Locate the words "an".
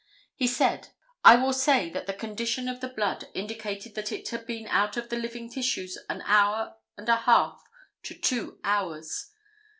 6.09-6.23